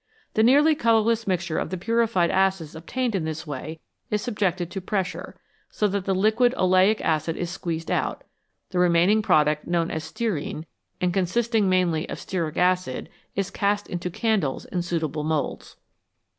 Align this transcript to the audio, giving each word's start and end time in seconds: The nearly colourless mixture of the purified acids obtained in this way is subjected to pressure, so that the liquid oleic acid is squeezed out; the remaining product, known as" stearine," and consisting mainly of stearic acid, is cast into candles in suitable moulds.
The 0.33 0.41
nearly 0.41 0.73
colourless 0.73 1.27
mixture 1.27 1.59
of 1.59 1.69
the 1.69 1.77
purified 1.77 2.31
acids 2.31 2.73
obtained 2.75 3.13
in 3.13 3.23
this 3.23 3.45
way 3.45 3.81
is 4.09 4.23
subjected 4.23 4.71
to 4.71 4.81
pressure, 4.81 5.39
so 5.69 5.87
that 5.89 6.05
the 6.05 6.15
liquid 6.15 6.55
oleic 6.57 6.99
acid 7.01 7.37
is 7.37 7.51
squeezed 7.51 7.91
out; 7.91 8.23
the 8.71 8.79
remaining 8.79 9.21
product, 9.21 9.67
known 9.67 9.91
as" 9.91 10.03
stearine," 10.11 10.65
and 10.99 11.13
consisting 11.13 11.69
mainly 11.69 12.09
of 12.09 12.17
stearic 12.17 12.57
acid, 12.57 13.09
is 13.35 13.51
cast 13.51 13.87
into 13.87 14.09
candles 14.09 14.65
in 14.65 14.81
suitable 14.81 15.23
moulds. 15.23 15.75